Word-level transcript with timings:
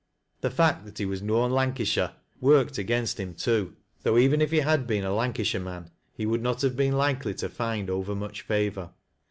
The 0.39 0.49
fact 0.49 0.85
that 0.85 0.97
he 0.97 1.05
was" 1.05 1.21
noan 1.21 1.51
Lancashire" 1.51 2.15
worked 2.49 2.79
against 2.79 3.19
him 3.19 3.35
too, 3.35 3.75
though 4.01 4.17
even 4.17 4.41
if 4.41 4.49
he 4.49 4.61
had 4.61 4.87
been 4.87 5.03
a 5.03 5.13
Lancashire 5.13 5.61
man, 5.61 5.91
he 6.15 6.25
would 6.25 6.41
not 6.41 6.63
have 6.63 6.75
been 6.75 6.93
hkely 6.95 7.37
to 7.37 7.47
find 7.49 7.87
over 7.87 8.15
much 8.15 8.41
favor. 8.41 8.89